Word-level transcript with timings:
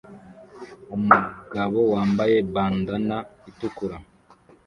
umugabo 0.95 1.79
yambara 1.93 2.35
bandanna 2.53 3.17
itukura 3.49 3.97